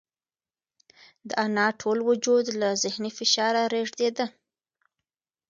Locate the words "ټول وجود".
1.81-2.45